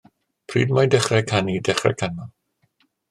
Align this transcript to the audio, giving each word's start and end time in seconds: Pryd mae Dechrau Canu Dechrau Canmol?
Pryd 0.53 0.71
mae 0.77 0.89
Dechrau 0.95 1.21
Canu 1.33 1.59
Dechrau 1.69 1.99
Canmol? 2.01 2.33